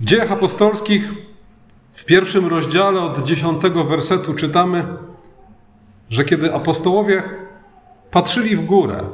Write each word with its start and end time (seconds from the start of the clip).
W 0.00 0.04
dziejach 0.04 0.32
apostolskich 0.32 1.12
w 1.92 2.04
pierwszym 2.04 2.46
rozdziale 2.46 3.00
od 3.00 3.22
dziesiątego 3.22 3.84
wersetu 3.84 4.34
czytamy, 4.34 4.86
że 6.10 6.24
kiedy 6.24 6.54
apostołowie 6.54 7.22
patrzyli 8.10 8.56
w 8.56 8.64
górę 8.64 9.04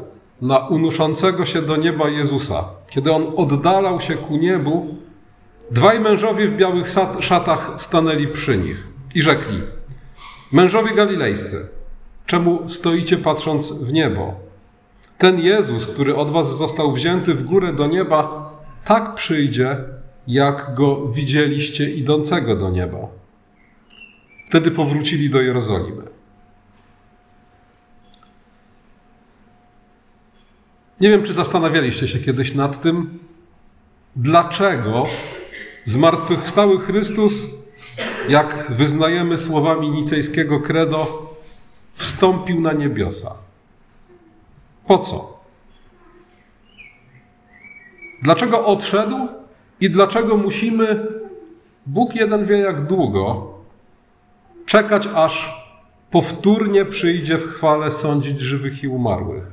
na 0.42 0.58
unoszącego 0.58 1.44
się 1.44 1.62
do 1.62 1.76
nieba 1.76 2.08
Jezusa, 2.08 2.64
kiedy 2.90 3.12
on 3.12 3.32
oddalał 3.36 4.00
się 4.00 4.14
ku 4.14 4.36
niebu, 4.36 4.94
dwaj 5.70 6.00
mężowie 6.00 6.48
w 6.48 6.56
białych 6.56 6.86
szatach 7.20 7.72
stanęli 7.76 8.26
przy 8.26 8.58
nich 8.58 8.88
i 9.14 9.22
rzekli: 9.22 9.62
Mężowie 10.52 10.94
galilejscy, 10.94 11.66
czemu 12.26 12.68
stoicie 12.68 13.16
patrząc 13.16 13.72
w 13.72 13.92
niebo? 13.92 14.34
Ten 15.18 15.40
Jezus, 15.40 15.86
który 15.86 16.16
od 16.16 16.30
was 16.30 16.56
został 16.56 16.92
wzięty 16.92 17.34
w 17.34 17.44
górę 17.44 17.72
do 17.72 17.86
nieba, 17.86 18.50
tak 18.84 19.14
przyjdzie, 19.14 19.76
jak 20.26 20.74
go 20.74 21.08
widzieliście 21.08 21.90
idącego 21.90 22.56
do 22.56 22.70
nieba. 22.70 22.98
Wtedy 24.46 24.70
powrócili 24.70 25.30
do 25.30 25.42
Jerozolimy. 25.42 26.02
Nie 31.00 31.08
wiem, 31.10 31.22
czy 31.22 31.32
zastanawialiście 31.32 32.08
się 32.08 32.18
kiedyś 32.18 32.54
nad 32.54 32.82
tym, 32.82 33.18
dlaczego 34.16 35.06
zmartwychwstały 35.84 36.80
Chrystus, 36.80 37.34
jak 38.28 38.72
wyznajemy 38.72 39.38
słowami 39.38 39.90
nicejskiego 39.90 40.60
credo, 40.60 41.30
wstąpił 41.92 42.60
na 42.60 42.72
niebiosa. 42.72 43.34
Po 44.86 44.98
co? 44.98 45.40
Dlaczego 48.22 48.66
odszedł 48.66 49.28
i 49.80 49.90
dlaczego 49.90 50.36
musimy, 50.36 51.06
Bóg 51.86 52.14
jeden 52.14 52.44
wie 52.44 52.58
jak 52.58 52.86
długo, 52.86 53.54
czekać 54.66 55.08
aż 55.14 55.64
powtórnie 56.10 56.84
przyjdzie 56.84 57.38
w 57.38 57.48
chwale 57.48 57.92
sądzić 57.92 58.40
żywych 58.40 58.82
i 58.82 58.88
umarłych? 58.88 59.44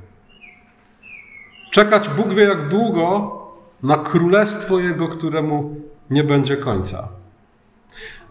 Czekać 1.71 2.09
Bóg 2.09 2.33
wie 2.33 2.43
jak 2.43 2.69
długo 2.69 3.37
na 3.83 3.97
królestwo 3.97 4.79
Jego, 4.79 5.07
któremu 5.07 5.75
nie 6.09 6.23
będzie 6.23 6.57
końca. 6.57 7.07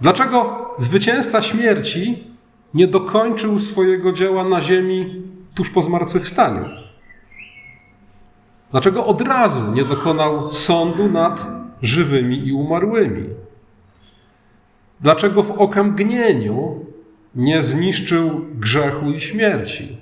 Dlaczego 0.00 0.70
zwycięzca 0.78 1.42
śmierci 1.42 2.24
nie 2.74 2.88
dokończył 2.88 3.58
swojego 3.58 4.12
dzieła 4.12 4.44
na 4.44 4.60
ziemi 4.60 5.22
tuż 5.54 5.70
po 5.70 5.82
zmartwychwstaniu? 5.82 6.64
Dlaczego 8.70 9.06
od 9.06 9.20
razu 9.20 9.72
nie 9.72 9.84
dokonał 9.84 10.52
sądu 10.52 11.08
nad 11.08 11.59
żywymi 11.82 12.48
i 12.48 12.52
umarłymi? 12.52 13.24
Dlaczego 15.00 15.42
w 15.42 15.50
okamgnieniu 15.50 16.86
nie 17.34 17.62
zniszczył 17.62 18.46
grzechu 18.54 19.10
i 19.10 19.20
śmierci? 19.20 19.96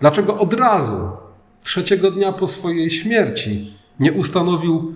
Dlaczego 0.00 0.38
od 0.38 0.54
razu, 0.54 1.10
trzeciego 1.62 2.10
dnia 2.10 2.32
po 2.32 2.48
swojej 2.48 2.90
śmierci, 2.90 3.74
nie 4.00 4.12
ustanowił 4.12 4.94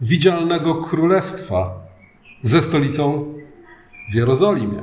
widzialnego 0.00 0.74
królestwa 0.74 1.74
ze 2.42 2.62
stolicą 2.62 3.34
w 4.10 4.14
Jerozolimie? 4.14 4.82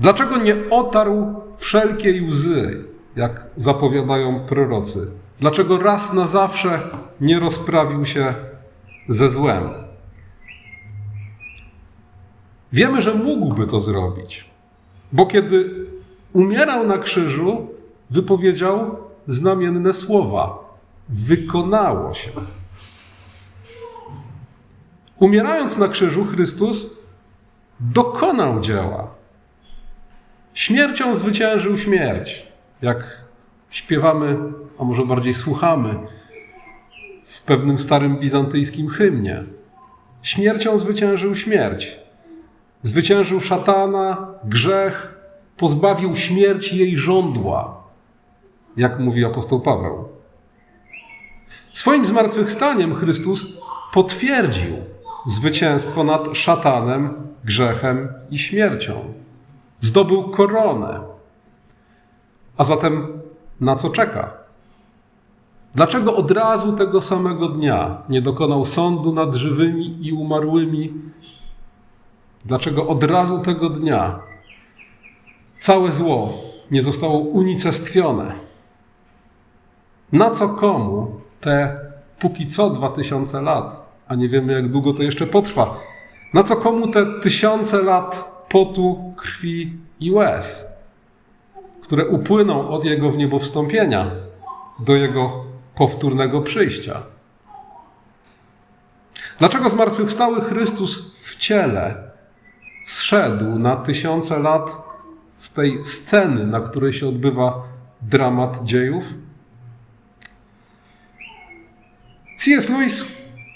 Dlaczego 0.00 0.36
nie 0.36 0.56
otarł 0.70 1.34
wszelkiej 1.56 2.28
łzy, 2.28 2.84
jak 3.16 3.46
zapowiadają 3.56 4.40
prorocy? 4.40 5.10
Dlaczego 5.40 5.78
raz 5.78 6.12
na 6.12 6.26
zawsze 6.26 6.80
nie 7.20 7.40
rozprawił 7.40 8.06
się 8.06 8.34
ze 9.08 9.30
złem? 9.30 9.70
Wiemy, 12.72 13.02
że 13.02 13.14
mógłby 13.14 13.66
to 13.66 13.80
zrobić, 13.80 14.50
bo 15.12 15.26
kiedy 15.26 15.86
umierał 16.32 16.86
na 16.86 16.98
krzyżu, 16.98 17.68
wypowiedział 18.10 18.96
znamienne 19.26 19.94
słowa: 19.94 20.58
Wykonało 21.08 22.14
się. 22.14 22.30
Umierając 25.18 25.76
na 25.76 25.88
krzyżu, 25.88 26.24
Chrystus 26.24 26.86
dokonał 27.80 28.60
dzieła. 28.60 29.08
Śmiercią 30.54 31.16
zwyciężył 31.16 31.76
śmierć, 31.76 32.46
jak 32.82 33.26
śpiewamy, 33.70 34.36
a 34.78 34.84
może 34.84 35.06
bardziej 35.06 35.34
słuchamy 35.34 35.94
w 37.24 37.42
pewnym 37.42 37.78
starym 37.78 38.16
bizantyjskim 38.16 38.88
hymnie. 38.88 39.42
Śmiercią 40.22 40.78
zwyciężył 40.78 41.34
śmierć. 41.34 41.96
Zwyciężył 42.82 43.40
szatana, 43.40 44.34
grzech, 44.44 45.18
pozbawił 45.56 46.16
śmierci 46.16 46.76
jej 46.76 46.98
żądła, 46.98 47.84
jak 48.76 48.98
mówi 48.98 49.24
apostoł 49.24 49.60
Paweł. 49.60 50.08
Swoim 51.72 52.06
zmartwychwstaniem 52.06 52.94
Chrystus 52.94 53.46
potwierdził 53.92 54.76
zwycięstwo 55.26 56.04
nad 56.04 56.36
szatanem, 56.36 57.14
grzechem 57.44 58.08
i 58.30 58.38
śmiercią. 58.38 59.14
Zdobył 59.80 60.30
koronę. 60.30 61.00
A 62.56 62.64
zatem 62.64 63.20
na 63.60 63.76
co 63.76 63.90
czeka? 63.90 64.47
Dlaczego 65.74 66.16
od 66.16 66.30
razu 66.30 66.72
tego 66.72 67.02
samego 67.02 67.48
dnia 67.48 68.02
nie 68.08 68.22
dokonał 68.22 68.66
sądu 68.66 69.12
nad 69.12 69.34
żywymi 69.34 70.06
i 70.06 70.12
umarłymi? 70.12 70.92
Dlaczego 72.44 72.86
od 72.86 73.04
razu 73.04 73.38
tego 73.38 73.70
dnia 73.70 74.20
całe 75.58 75.92
zło 75.92 76.32
nie 76.70 76.82
zostało 76.82 77.18
unicestwione? 77.18 78.32
Na 80.12 80.30
co 80.30 80.48
komu 80.48 81.20
te 81.40 81.80
póki 82.18 82.46
co 82.46 82.70
dwa 82.70 82.88
tysiące 82.88 83.42
lat, 83.42 83.88
a 84.08 84.14
nie 84.14 84.28
wiemy 84.28 84.52
jak 84.52 84.68
długo 84.68 84.94
to 84.94 85.02
jeszcze 85.02 85.26
potrwa, 85.26 85.76
na 86.34 86.42
co 86.42 86.56
komu 86.56 86.88
te 86.88 87.06
tysiące 87.20 87.82
lat 87.82 88.24
potu, 88.48 89.14
krwi 89.16 89.72
i 90.00 90.10
łez? 90.10 90.68
które 91.88 92.06
upłyną 92.06 92.68
od 92.68 92.84
Jego 92.84 93.10
w 93.10 93.18
niebo 93.18 93.38
wstąpienia 93.38 94.10
do 94.78 94.96
Jego 94.96 95.44
powtórnego 95.78 96.40
przyjścia. 96.40 97.02
Dlaczego 99.38 99.70
zmartwychwstały 99.70 100.40
Chrystus 100.40 101.14
w 101.20 101.36
ciele 101.36 102.10
zszedł 102.86 103.58
na 103.58 103.76
tysiące 103.76 104.38
lat 104.38 104.76
z 105.36 105.52
tej 105.52 105.84
sceny, 105.84 106.46
na 106.46 106.60
której 106.60 106.92
się 106.92 107.08
odbywa 107.08 107.62
dramat 108.02 108.64
dziejów? 108.64 109.04
C.S. 112.38 112.68
Lewis 112.68 113.04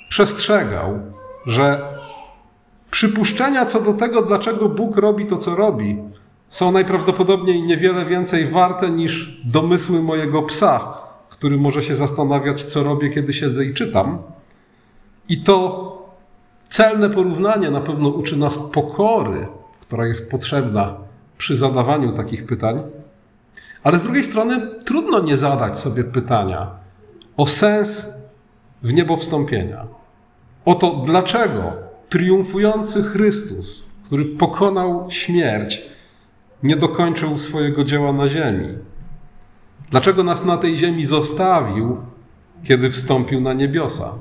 przestrzegał, 0.08 1.00
że 1.46 1.92
przypuszczenia 2.90 3.66
co 3.66 3.80
do 3.80 3.92
tego, 3.94 4.22
dlaczego 4.22 4.68
Bóg 4.68 4.96
robi 4.96 5.26
to, 5.26 5.36
co 5.36 5.56
robi, 5.56 5.98
są 6.48 6.72
najprawdopodobniej 6.72 7.62
niewiele 7.62 8.04
więcej 8.04 8.46
warte 8.46 8.90
niż 8.90 9.40
domysły 9.44 10.02
mojego 10.02 10.42
psa, 10.42 11.01
który 11.32 11.56
może 11.56 11.82
się 11.82 11.96
zastanawiać, 11.96 12.64
co 12.64 12.82
robię, 12.82 13.08
kiedy 13.08 13.32
siedzę 13.32 13.64
i 13.64 13.74
czytam. 13.74 14.18
I 15.28 15.40
to 15.40 16.12
celne 16.68 17.10
porównanie 17.10 17.70
na 17.70 17.80
pewno 17.80 18.08
uczy 18.08 18.36
nas 18.36 18.58
pokory, 18.58 19.46
która 19.80 20.06
jest 20.06 20.30
potrzebna 20.30 20.96
przy 21.38 21.56
zadawaniu 21.56 22.12
takich 22.12 22.46
pytań. 22.46 22.82
Ale 23.82 23.98
z 23.98 24.02
drugiej 24.02 24.24
strony 24.24 24.68
trudno 24.84 25.20
nie 25.20 25.36
zadać 25.36 25.78
sobie 25.78 26.04
pytania 26.04 26.70
o 27.36 27.46
sens 27.46 28.06
w 28.82 28.92
niebo 28.92 29.16
wstąpienia. 29.16 29.86
O 30.64 30.74
to, 30.74 30.90
dlaczego 30.90 31.72
triumfujący 32.08 33.02
Chrystus, 33.02 33.84
który 34.04 34.24
pokonał 34.24 35.06
śmierć, 35.10 35.82
nie 36.62 36.76
dokończył 36.76 37.38
swojego 37.38 37.84
dzieła 37.84 38.12
na 38.12 38.28
ziemi? 38.28 38.68
Dlaczego 39.92 40.22
nas 40.22 40.44
na 40.44 40.56
tej 40.56 40.78
ziemi 40.78 41.04
zostawił, 41.04 42.00
kiedy 42.64 42.90
wstąpił 42.90 43.40
na 43.40 43.52
niebiosa? 43.52 44.12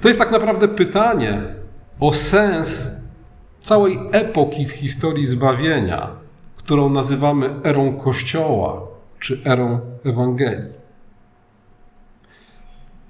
To 0.00 0.08
jest 0.08 0.20
tak 0.20 0.30
naprawdę 0.30 0.68
pytanie 0.68 1.42
o 2.00 2.12
sens 2.12 2.88
całej 3.58 3.98
epoki 4.12 4.66
w 4.66 4.70
historii 4.70 5.26
zbawienia, 5.26 6.10
którą 6.56 6.90
nazywamy 6.90 7.60
erą 7.64 7.96
Kościoła 7.96 8.80
czy 9.20 9.40
erą 9.44 9.80
Ewangelii. 10.04 10.72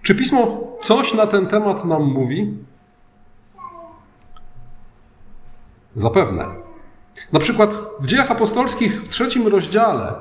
Czy 0.02 0.14
pismo 0.14 0.60
coś 0.82 1.14
na 1.14 1.26
ten 1.26 1.46
temat 1.46 1.84
nam 1.84 2.02
mówi? 2.02 2.54
Zapewne. 5.94 6.44
Na 7.32 7.40
przykład 7.40 7.70
w 8.00 8.06
dziejach 8.06 8.30
apostolskich 8.30 9.02
w 9.04 9.08
trzecim 9.08 9.46
rozdziale, 9.46 10.14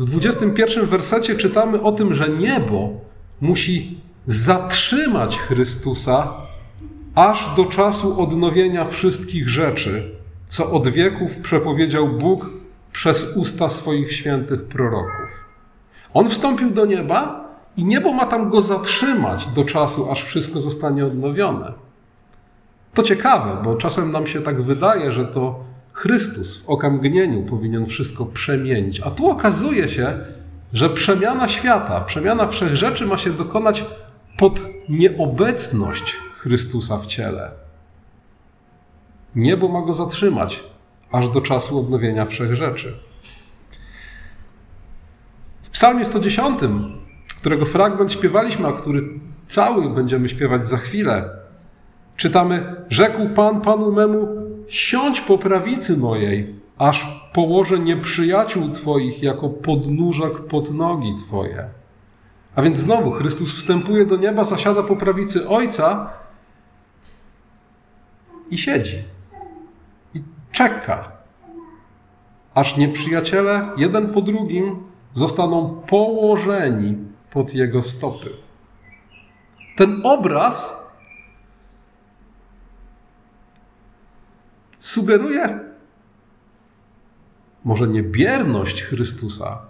w 0.00 0.04
21 0.04 0.86
wersecie 0.86 1.36
czytamy 1.36 1.82
o 1.82 1.92
tym, 1.92 2.14
że 2.14 2.28
niebo 2.28 2.90
musi 3.40 4.00
zatrzymać 4.26 5.38
Chrystusa 5.38 6.32
aż 7.14 7.54
do 7.56 7.64
czasu 7.64 8.20
odnowienia 8.20 8.84
wszystkich 8.84 9.48
rzeczy, 9.48 10.14
co 10.48 10.70
od 10.70 10.88
wieków 10.88 11.36
przepowiedział 11.36 12.08
Bóg 12.08 12.50
przez 12.92 13.36
usta 13.36 13.68
swoich 13.68 14.12
świętych 14.12 14.64
proroków. 14.64 15.30
On 16.14 16.28
wstąpił 16.28 16.70
do 16.70 16.86
nieba 16.86 17.48
i 17.76 17.84
niebo 17.84 18.12
ma 18.12 18.26
tam 18.26 18.50
go 18.50 18.62
zatrzymać 18.62 19.46
do 19.46 19.64
czasu, 19.64 20.10
aż 20.10 20.24
wszystko 20.24 20.60
zostanie 20.60 21.06
odnowione. 21.06 21.72
To 22.94 23.02
ciekawe, 23.02 23.56
bo 23.64 23.76
czasem 23.76 24.12
nam 24.12 24.26
się 24.26 24.40
tak 24.40 24.62
wydaje, 24.62 25.12
że 25.12 25.24
to 25.24 25.69
Chrystus 25.92 26.58
w 26.58 26.68
okamgnieniu 26.68 27.42
powinien 27.42 27.86
wszystko 27.86 28.26
przemienić. 28.26 29.00
A 29.00 29.10
tu 29.10 29.30
okazuje 29.30 29.88
się, 29.88 30.18
że 30.72 30.90
przemiana 30.90 31.48
świata, 31.48 32.00
przemiana 32.00 32.46
wszechrzeczy 32.46 33.06
ma 33.06 33.18
się 33.18 33.30
dokonać 33.30 33.84
pod 34.38 34.62
nieobecność 34.88 36.16
Chrystusa 36.38 36.98
w 36.98 37.06
ciele. 37.06 37.50
Niebo 39.34 39.68
ma 39.68 39.82
go 39.82 39.94
zatrzymać 39.94 40.64
aż 41.12 41.28
do 41.28 41.40
czasu 41.40 41.78
odnowienia 41.78 42.26
wszechrzeczy. 42.26 42.98
W 45.62 45.70
Psalmie 45.70 46.04
110, 46.04 46.60
którego 47.36 47.66
fragment 47.66 48.12
śpiewaliśmy, 48.12 48.68
a 48.68 48.72
który 48.72 49.08
cały 49.46 49.90
będziemy 49.94 50.28
śpiewać 50.28 50.66
za 50.66 50.76
chwilę, 50.76 51.30
czytamy: 52.16 52.76
Rzekł 52.90 53.28
Pan 53.28 53.60
Panu 53.60 53.92
memu, 53.92 54.39
siądź 54.70 55.20
po 55.20 55.38
prawicy 55.38 55.96
mojej, 55.96 56.54
aż 56.78 57.20
położę 57.32 57.78
nieprzyjaciół 57.78 58.68
Twoich 58.68 59.22
jako 59.22 59.48
podnóżek 59.48 60.40
pod 60.40 60.74
nogi 60.74 61.14
Twoje. 61.14 61.68
A 62.54 62.62
więc 62.62 62.78
znowu 62.78 63.10
Chrystus 63.10 63.54
wstępuje 63.54 64.06
do 64.06 64.16
nieba, 64.16 64.44
zasiada 64.44 64.82
po 64.82 64.96
prawicy 64.96 65.48
Ojca 65.48 66.10
i 68.50 68.58
siedzi. 68.58 69.04
I 70.14 70.22
czeka, 70.52 71.12
aż 72.54 72.76
nieprzyjaciele 72.76 73.68
jeden 73.76 74.12
po 74.12 74.20
drugim 74.20 74.82
zostaną 75.14 75.82
położeni 75.86 76.96
pod 77.30 77.54
jego 77.54 77.82
stopy. 77.82 78.30
Ten 79.76 80.00
obraz 80.04 80.79
sugeruje? 84.90 85.58
Może 87.64 87.88
nie 87.88 88.02
bierność 88.02 88.82
Chrystusa, 88.82 89.62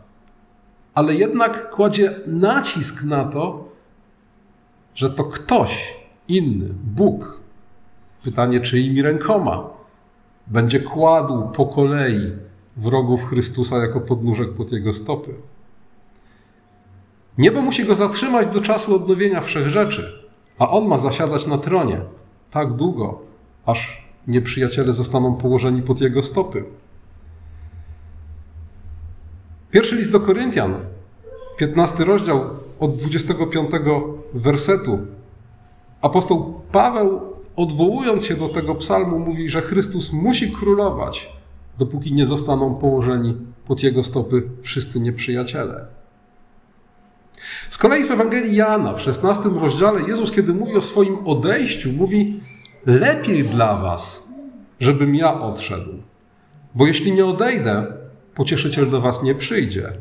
ale 0.94 1.14
jednak 1.14 1.70
kładzie 1.70 2.14
nacisk 2.26 3.04
na 3.04 3.24
to, 3.24 3.68
że 4.94 5.10
to 5.10 5.24
ktoś 5.24 5.94
inny, 6.28 6.68
Bóg, 6.84 7.40
pytanie 8.22 8.60
czyimi 8.60 9.02
rękoma, 9.02 9.70
będzie 10.46 10.80
kładł 10.80 11.48
po 11.48 11.66
kolei 11.66 12.32
wrogów 12.76 13.28
Chrystusa 13.28 13.76
jako 13.76 14.00
podnóżek 14.00 14.54
pod 14.54 14.72
jego 14.72 14.92
stopy. 14.92 15.34
Niebo 17.38 17.62
musi 17.62 17.84
go 17.84 17.94
zatrzymać 17.94 18.48
do 18.48 18.60
czasu 18.60 18.94
odnowienia 18.94 19.40
wszechrzeczy, 19.40 20.28
a 20.58 20.70
on 20.70 20.86
ma 20.86 20.98
zasiadać 20.98 21.46
na 21.46 21.58
tronie 21.58 22.00
tak 22.50 22.72
długo, 22.72 23.20
aż 23.66 24.09
nieprzyjaciele 24.28 24.94
zostaną 24.94 25.34
położeni 25.34 25.82
pod 25.82 26.00
jego 26.00 26.22
stopy. 26.22 26.64
Pierwszy 29.70 29.96
list 29.96 30.10
do 30.10 30.20
Koryntian, 30.20 30.74
15 31.58 32.04
rozdział 32.04 32.40
od 32.80 32.96
25 32.96 33.70
wersetu. 34.34 34.98
Apostoł 36.00 36.60
Paweł, 36.72 37.20
odwołując 37.56 38.24
się 38.24 38.36
do 38.36 38.48
tego 38.48 38.74
psalmu, 38.74 39.18
mówi, 39.18 39.48
że 39.48 39.62
Chrystus 39.62 40.12
musi 40.12 40.52
królować, 40.52 41.32
dopóki 41.78 42.12
nie 42.12 42.26
zostaną 42.26 42.74
położeni 42.74 43.36
pod 43.66 43.82
jego 43.82 44.02
stopy 44.02 44.42
wszyscy 44.62 45.00
nieprzyjaciele. 45.00 45.86
Z 47.70 47.78
kolei 47.78 48.04
w 48.04 48.10
Ewangelii 48.10 48.56
Jana 48.56 48.94
w 48.94 49.00
16 49.00 49.48
rozdziale 49.48 50.00
Jezus, 50.08 50.32
kiedy 50.32 50.54
mówi 50.54 50.76
o 50.76 50.82
swoim 50.82 51.26
odejściu, 51.26 51.92
mówi: 51.92 52.40
Lepiej 52.86 53.44
dla 53.44 53.76
was, 53.76 54.28
żebym 54.80 55.14
ja 55.14 55.40
odszedł. 55.40 55.90
Bo 56.74 56.86
jeśli 56.86 57.12
nie 57.12 57.26
odejdę, 57.26 57.86
pocieszyciel 58.34 58.90
do 58.90 59.00
was 59.00 59.22
nie 59.22 59.34
przyjdzie. 59.34 59.92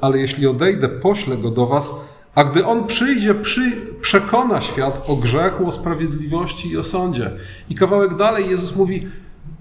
Ale 0.00 0.18
jeśli 0.18 0.46
odejdę, 0.46 0.88
poślę 0.88 1.36
go 1.36 1.50
do 1.50 1.66
was, 1.66 1.90
a 2.34 2.44
gdy 2.44 2.66
on 2.66 2.86
przyjdzie, 2.86 3.34
przy, 3.34 3.72
przekona 4.00 4.60
świat 4.60 5.02
o 5.06 5.16
grzechu, 5.16 5.68
o 5.68 5.72
sprawiedliwości 5.72 6.68
i 6.68 6.78
o 6.78 6.82
sądzie. 6.82 7.30
I 7.70 7.74
kawałek 7.74 8.16
dalej 8.16 8.50
Jezus 8.50 8.76
mówi: 8.76 9.08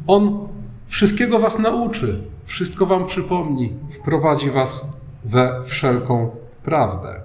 On 0.08 0.48
wszystkiego 0.88 1.40
was 1.40 1.60
nauczy, 1.60 2.24
wszystko 2.46 2.86
wam 2.86 3.06
przypomni, 3.06 3.74
wprowadzi 4.00 4.52
was 4.52 4.86
we 5.26 5.64
wszelką 5.66 6.30
prawdę. 6.64 7.22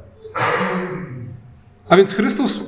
A 1.89 1.97
więc 1.97 2.15
Chrystus 2.15 2.61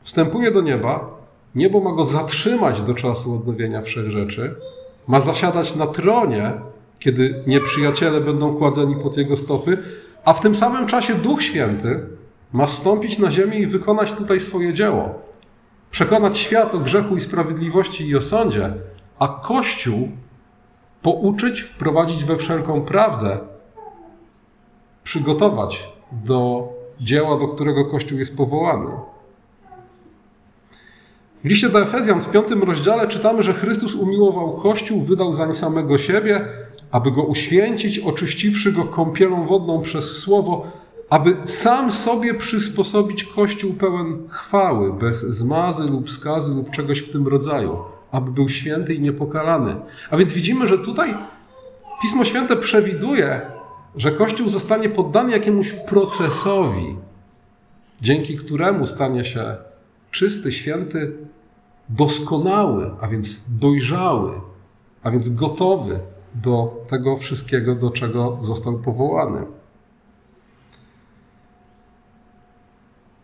wstępuje 0.00 0.50
do 0.50 0.60
nieba, 0.60 1.15
niebo 1.56 1.80
ma 1.80 1.92
go 1.92 2.04
zatrzymać 2.04 2.82
do 2.82 2.94
czasu 2.94 3.34
odnowienia 3.34 3.82
wszechrzeczy, 3.82 4.54
ma 5.06 5.20
zasiadać 5.20 5.76
na 5.76 5.86
tronie, 5.86 6.52
kiedy 6.98 7.42
nieprzyjaciele 7.46 8.20
będą 8.20 8.54
kładzeni 8.54 8.96
pod 9.02 9.16
jego 9.16 9.36
stopy, 9.36 9.78
a 10.24 10.32
w 10.32 10.40
tym 10.40 10.54
samym 10.54 10.86
czasie 10.86 11.14
Duch 11.14 11.42
Święty 11.42 12.06
ma 12.52 12.66
stąpić 12.66 13.18
na 13.18 13.30
ziemię 13.30 13.58
i 13.58 13.66
wykonać 13.66 14.12
tutaj 14.12 14.40
swoje 14.40 14.72
dzieło. 14.72 15.14
Przekonać 15.90 16.38
świat 16.38 16.74
o 16.74 16.78
grzechu 16.78 17.16
i 17.16 17.20
sprawiedliwości 17.20 18.08
i 18.08 18.16
o 18.16 18.22
sądzie, 18.22 18.74
a 19.18 19.28
Kościół 19.28 20.08
pouczyć, 21.02 21.60
wprowadzić 21.60 22.24
we 22.24 22.36
wszelką 22.36 22.82
prawdę, 22.82 23.38
przygotować 25.04 25.92
do 26.12 26.68
dzieła, 27.00 27.38
do 27.38 27.48
którego 27.48 27.84
Kościół 27.84 28.18
jest 28.18 28.36
powołany. 28.36 28.90
W 31.46 31.48
liście 31.48 31.68
do 31.68 31.82
Efezjan 31.82 32.20
w 32.20 32.30
piątym 32.30 32.62
rozdziale 32.62 33.08
czytamy, 33.08 33.42
że 33.42 33.54
Chrystus 33.54 33.94
umiłował 33.94 34.52
Kościół, 34.52 35.02
wydał 35.02 35.32
zań 35.32 35.54
samego 35.54 35.98
siebie, 35.98 36.48
aby 36.90 37.10
go 37.10 37.22
uświęcić, 37.22 37.98
oczyściwszy 37.98 38.72
go 38.72 38.84
kąpielą 38.84 39.46
wodną 39.46 39.82
przez 39.82 40.04
Słowo, 40.04 40.72
aby 41.10 41.36
sam 41.44 41.92
sobie 41.92 42.34
przysposobić 42.34 43.24
Kościół 43.24 43.72
pełen 43.72 44.28
chwały, 44.28 44.92
bez 44.92 45.20
zmazy 45.20 45.90
lub 45.90 46.10
skazy 46.10 46.54
lub 46.54 46.70
czegoś 46.70 46.98
w 46.98 47.12
tym 47.12 47.28
rodzaju, 47.28 47.78
aby 48.12 48.30
był 48.30 48.48
święty 48.48 48.94
i 48.94 49.00
niepokalany. 49.00 49.76
A 50.10 50.16
więc 50.16 50.32
widzimy, 50.32 50.66
że 50.66 50.78
tutaj 50.78 51.14
Pismo 52.02 52.24
Święte 52.24 52.56
przewiduje, 52.56 53.40
że 53.96 54.10
Kościół 54.10 54.48
zostanie 54.48 54.88
poddany 54.88 55.32
jakiemuś 55.32 55.72
procesowi, 55.72 56.96
dzięki 58.00 58.36
któremu 58.36 58.86
stanie 58.86 59.24
się 59.24 59.56
czysty, 60.10 60.52
święty, 60.52 61.12
doskonały, 61.88 62.90
a 63.00 63.08
więc 63.08 63.40
dojrzały, 63.48 64.32
a 65.02 65.10
więc 65.10 65.30
gotowy 65.30 65.98
do 66.34 66.84
tego 66.88 67.16
wszystkiego, 67.16 67.74
do 67.74 67.90
czego 67.90 68.38
został 68.40 68.78
powołany. 68.78 69.40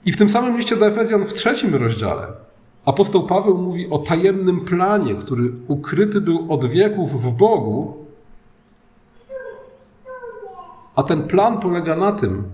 I 0.04 0.12
w 0.12 0.16
tym 0.16 0.30
samym 0.30 0.56
liście 0.56 0.76
do 0.76 0.86
Efezjan 0.86 1.24
w 1.24 1.34
trzecim 1.34 1.74
rozdziale 1.74 2.42
apostoł 2.84 3.22
Paweł 3.26 3.58
mówi 3.58 3.90
o 3.90 3.98
tajemnym 3.98 4.60
planie, 4.60 5.14
który 5.14 5.52
ukryty 5.68 6.20
był 6.20 6.52
od 6.52 6.64
wieków 6.64 7.22
w 7.22 7.32
Bogu, 7.32 8.06
a 10.94 11.02
ten 11.02 11.22
plan 11.22 11.60
polega 11.60 11.96
na 11.96 12.12
tym, 12.12 12.44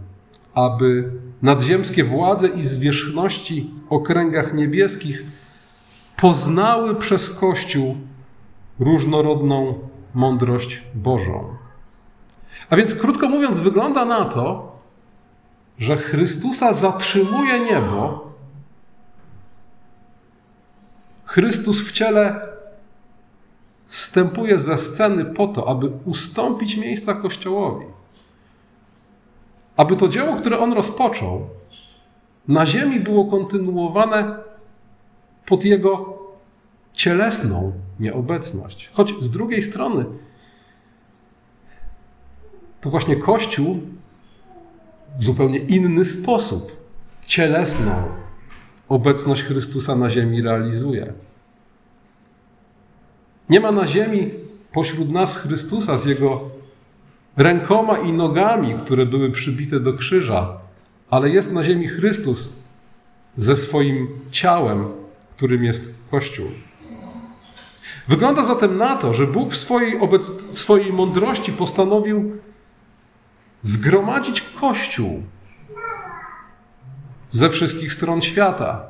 aby 0.55 1.13
nadziemskie 1.43 2.05
władze 2.05 2.49
i 2.49 2.63
zwierzchności 2.63 3.71
w 3.89 3.93
okręgach 3.93 4.55
niebieskich 4.55 5.23
poznały 6.21 6.95
przez 6.95 7.31
Kościół 7.31 7.97
różnorodną 8.79 9.79
mądrość 10.15 10.83
Bożą. 10.95 11.57
A 12.71 12.77
więc, 12.77 12.95
krótko 12.95 13.29
mówiąc, 13.29 13.61
wygląda 13.61 14.05
na 14.05 14.25
to, 14.25 14.73
że 15.79 15.97
Chrystusa 15.97 16.73
zatrzymuje 16.73 17.61
niebo. 17.61 18.29
Chrystus 21.25 21.89
w 21.89 21.93
ciele 21.93 22.49
wstępuje 23.87 24.59
ze 24.59 24.79
sceny 24.79 25.25
po 25.25 25.47
to, 25.47 25.69
aby 25.69 25.91
ustąpić 26.05 26.77
miejsca 26.77 27.15
Kościołowi. 27.15 27.87
Aby 29.77 29.97
to 29.97 30.09
dzieło, 30.09 30.37
które 30.37 30.59
on 30.59 30.73
rozpoczął, 30.73 31.49
na 32.49 32.67
ziemi 32.67 33.01
było 33.01 33.25
kontynuowane 33.25 34.48
pod 35.49 35.65
jego 35.65 36.19
cielesną 36.93 37.73
nieobecność. 38.01 38.91
Choć 38.93 39.15
z 39.21 39.31
drugiej 39.31 39.63
strony, 39.63 40.05
to 42.81 42.91
właśnie 42.91 43.17
Kościół 43.17 43.81
w 45.19 45.25
zupełnie 45.25 45.59
inny 45.59 46.05
sposób 46.05 46.77
cielesną 47.27 48.03
obecność 48.89 49.43
Chrystusa 49.43 49.97
na 49.97 50.11
ziemi 50.11 50.43
realizuje. 50.43 51.13
Nie 53.51 53.61
ma 53.61 53.73
na 53.73 53.87
ziemi 53.87 54.31
pośród 54.73 55.11
nas 55.11 55.37
Chrystusa 55.37 55.99
z 55.99 56.05
Jego 56.05 56.51
rękoma 57.37 57.99
i 57.99 58.13
nogami, 58.13 58.75
które 58.75 59.07
były 59.07 59.31
przybite 59.31 59.81
do 59.81 59.93
krzyża, 59.93 60.59
ale 61.11 61.31
jest 61.31 61.53
na 61.53 61.63
ziemi 61.63 61.89
Chrystus 61.89 62.49
ze 63.37 63.57
swoim 63.57 64.09
ciałem, 64.31 64.98
którym 65.39 65.65
jest 65.65 65.95
Kościół. 66.11 66.47
Wygląda 68.09 68.45
zatem 68.45 68.77
na 68.77 68.97
to, 68.97 69.15
że 69.15 69.27
Bóg 69.27 69.53
w 69.53 69.57
swojej, 69.57 70.01
obec... 70.01 70.31
w 70.31 70.59
swojej 70.59 70.93
mądrości 70.93 71.53
postanowił 71.53 72.37
zgromadzić 73.63 74.41
Kościół 74.41 75.23
ze 77.31 77.51
wszystkich 77.51 77.93
stron 77.93 78.21
świata, 78.23 78.87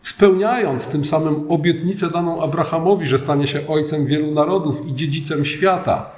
spełniając 0.00 0.86
tym 0.86 1.04
samym 1.04 1.50
obietnicę 1.50 2.10
daną 2.10 2.42
Abrahamowi, 2.42 3.06
że 3.06 3.18
stanie 3.18 3.46
się 3.46 3.66
ojcem 3.68 4.06
wielu 4.06 4.30
narodów 4.30 4.86
i 4.86 4.94
dziedzicem 4.94 5.44
świata. 5.44 6.10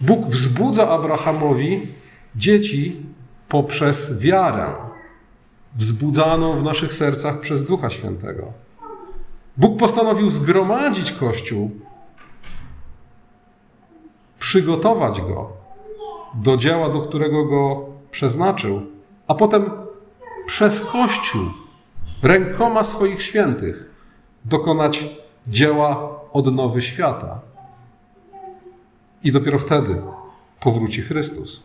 Bóg 0.00 0.26
wzbudza 0.26 0.88
Abrahamowi 0.90 1.86
dzieci 2.36 2.96
poprzez 3.48 4.18
wiarę, 4.18 4.91
wzbudzaną 5.74 6.56
w 6.56 6.62
naszych 6.62 6.94
sercach 6.94 7.40
przez 7.40 7.66
Ducha 7.66 7.90
Świętego. 7.90 8.52
Bóg 9.56 9.78
postanowił 9.78 10.30
zgromadzić 10.30 11.12
Kościół, 11.12 11.70
przygotować 14.38 15.20
go 15.20 15.52
do 16.34 16.56
dzieła, 16.56 16.88
do 16.88 17.00
którego 17.00 17.44
go 17.44 17.86
przeznaczył, 18.10 18.82
a 19.26 19.34
potem 19.34 19.70
przez 20.46 20.80
Kościół, 20.80 21.42
rękoma 22.22 22.84
swoich 22.84 23.22
świętych, 23.22 23.90
dokonać 24.44 25.04
dzieła 25.46 26.20
odnowy 26.32 26.82
świata. 26.82 27.40
I 29.24 29.32
dopiero 29.32 29.58
wtedy 29.58 30.02
powróci 30.60 31.02
Chrystus. 31.02 31.62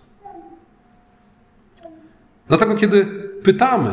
Dlatego, 2.48 2.76
kiedy 2.76 3.17
pytamy, 3.44 3.92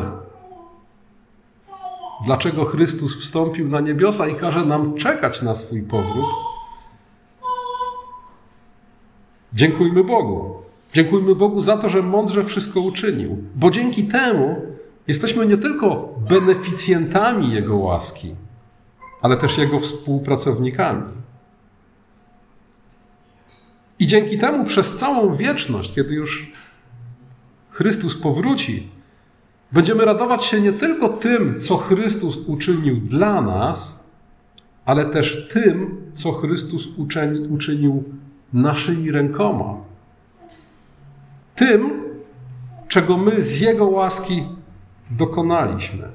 dlaczego 2.25 2.65
Chrystus 2.65 3.21
wstąpił 3.21 3.69
na 3.69 3.79
niebiosa 3.79 4.27
i 4.27 4.35
każe 4.35 4.65
nam 4.65 4.95
czekać 4.95 5.41
na 5.41 5.55
swój 5.55 5.81
powrót, 5.83 6.25
dziękujmy 9.53 10.03
Bogu. 10.03 10.65
Dziękujmy 10.93 11.35
Bogu 11.35 11.61
za 11.61 11.77
to, 11.77 11.89
że 11.89 12.01
mądrze 12.01 12.43
wszystko 12.43 12.79
uczynił, 12.79 13.37
bo 13.55 13.71
dzięki 13.71 14.03
temu 14.03 14.61
jesteśmy 15.07 15.45
nie 15.45 15.57
tylko 15.57 16.15
beneficjentami 16.29 17.51
Jego 17.51 17.77
łaski, 17.77 18.35
ale 19.21 19.37
też 19.37 19.57
Jego 19.57 19.79
współpracownikami. 19.79 21.03
I 23.99 24.07
dzięki 24.07 24.37
temu 24.37 24.65
przez 24.65 24.95
całą 24.95 25.35
wieczność, 25.35 25.93
kiedy 25.93 26.13
już 26.13 26.51
Chrystus 27.71 28.15
powróci, 28.15 28.89
będziemy 29.71 30.05
radować 30.05 30.43
się 30.43 30.61
nie 30.61 30.73
tylko 30.73 31.09
tym, 31.09 31.61
co 31.61 31.77
Chrystus 31.77 32.37
uczynił 32.37 32.95
dla 32.95 33.41
nas, 33.41 34.03
ale 34.85 35.05
też 35.05 35.47
tym, 35.53 36.01
co 36.13 36.31
Chrystus 36.31 36.87
uczynił 37.49 38.03
naszymi 38.53 39.11
rękoma. 39.11 39.75
Tym, 41.55 42.03
czego 42.87 43.17
my 43.17 43.43
z 43.43 43.59
Jego 43.59 43.85
łaski 43.85 44.43
dokonaliśmy. 45.11 46.07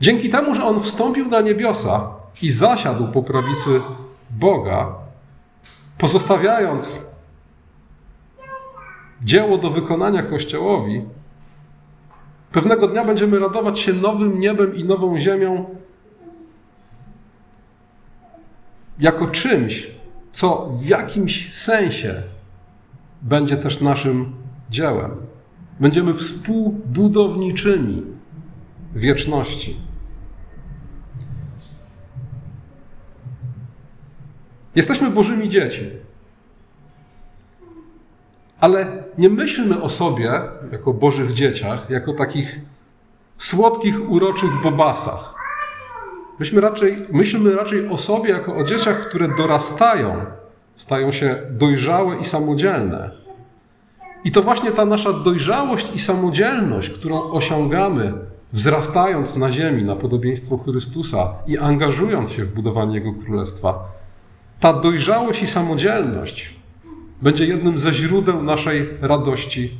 Dzięki 0.00 0.30
temu, 0.30 0.54
że 0.54 0.64
On 0.64 0.80
wstąpił 0.80 1.28
na 1.28 1.40
niebiosa 1.40 2.10
i 2.42 2.50
zasiadł 2.50 3.08
po 3.08 3.22
prawicy 3.22 3.80
Boga, 4.30 4.94
pozostawiając 5.98 7.00
dzieło 9.22 9.58
do 9.58 9.70
wykonania 9.70 10.22
Kościołowi, 10.22 11.02
pewnego 12.54 12.88
dnia 12.88 13.04
będziemy 13.04 13.38
radować 13.38 13.78
się 13.78 13.92
nowym 13.92 14.40
niebem 14.40 14.76
i 14.76 14.84
nową 14.84 15.18
ziemią 15.18 15.64
jako 18.98 19.26
czymś, 19.26 19.90
co 20.32 20.70
w 20.80 20.86
jakimś 20.86 21.54
sensie 21.54 22.22
będzie 23.22 23.56
też 23.56 23.80
naszym 23.80 24.32
dziełem. 24.70 25.10
Będziemy 25.80 26.14
współbudowniczymi 26.14 28.02
wieczności. 28.94 29.76
Jesteśmy 34.74 35.10
Bożymi 35.10 35.48
dziećmi. 35.48 35.90
Ale 38.64 38.86
nie 39.18 39.28
myślmy 39.28 39.82
o 39.82 39.88
sobie 39.88 40.30
jako 40.72 40.94
Bożych 40.94 41.32
dzieciach, 41.32 41.90
jako 41.90 42.12
takich 42.12 42.60
słodkich, 43.38 44.10
uroczych 44.10 44.50
bobasach. 44.62 45.34
Myśmy 46.38 46.60
raczej, 46.60 47.06
myślmy 47.12 47.56
raczej 47.56 47.88
o 47.88 47.98
sobie 47.98 48.30
jako 48.30 48.56
o 48.56 48.64
dzieciach, 48.64 49.08
które 49.08 49.28
dorastają, 49.36 50.24
stają 50.74 51.12
się 51.12 51.36
dojrzałe 51.50 52.16
i 52.16 52.24
samodzielne. 52.24 53.10
I 54.24 54.32
to 54.32 54.42
właśnie 54.42 54.72
ta 54.72 54.84
nasza 54.84 55.12
dojrzałość 55.12 55.94
i 55.94 56.00
samodzielność, 56.00 56.90
którą 56.90 57.22
osiągamy, 57.22 58.12
wzrastając 58.52 59.36
na 59.36 59.52
ziemi 59.52 59.82
na 59.82 59.96
podobieństwo 59.96 60.58
Chrystusa 60.58 61.34
i 61.46 61.58
angażując 61.58 62.32
się 62.32 62.44
w 62.44 62.54
budowanie 62.54 62.94
Jego 62.94 63.12
Królestwa, 63.12 63.92
ta 64.60 64.72
dojrzałość 64.72 65.42
i 65.42 65.46
samodzielność 65.46 66.63
będzie 67.22 67.46
jednym 67.46 67.78
ze 67.78 67.92
źródeł 67.92 68.42
naszej 68.42 68.88
radości 69.00 69.78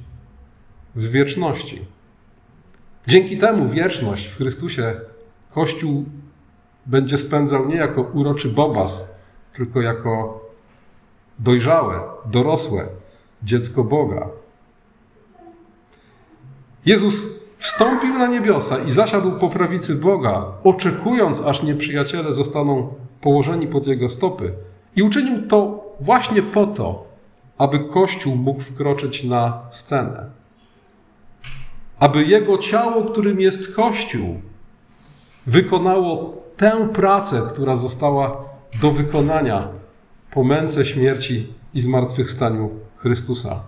w 0.95 1.11
wieczności. 1.11 1.85
Dzięki 3.07 3.39
temu 3.39 3.69
wieczność 3.69 4.27
w 4.27 4.37
Chrystusie 4.37 4.95
Kościół 5.51 6.05
będzie 6.87 7.19
spędzał 7.19 7.69
nie 7.69 7.77
jako 7.77 8.03
uroczy 8.03 8.49
bobas, 8.49 9.05
tylko 9.53 9.81
jako 9.81 10.41
dojrzałe, 11.39 12.01
dorosłe 12.27 12.87
dziecko 13.43 13.85
Boga. 13.85 14.29
Jezus 16.87 17.23
wstąpił 17.59 18.19
na 18.19 18.27
niebiosa 18.27 18.79
i 18.79 18.91
zasiadł 18.91 19.33
po 19.33 19.49
prawicy 19.49 19.95
Boga, 19.95 20.45
oczekując, 20.65 21.41
aż 21.41 21.63
nieprzyjaciele 21.63 22.33
zostaną 22.33 22.95
położeni 23.21 23.67
pod 23.67 23.87
jego 23.87 24.09
stopy. 24.09 24.53
I 24.97 25.03
uczynił 25.03 25.49
to 25.49 25.85
właśnie 26.01 26.43
po 26.43 26.67
to, 26.67 27.14
aby 27.59 27.81
Kościół 27.81 28.37
mógł 28.37 28.61
wkroczyć 28.61 29.25
na 29.25 29.63
scenę. 29.71 30.31
Aby 31.99 32.25
jego 32.25 32.59
ciało, 32.59 33.05
którym 33.05 33.41
jest 33.41 33.75
Kościół, 33.75 34.41
wykonało 35.47 36.37
tę 36.57 36.89
pracę, 36.89 37.43
która 37.53 37.77
została 37.77 38.45
do 38.81 38.91
wykonania 38.91 39.69
po 40.31 40.45
męce 40.45 40.85
śmierci 40.85 41.55
i 41.75 41.81
zmartwychwstaniu 41.81 42.71
Chrystusa. 42.97 43.61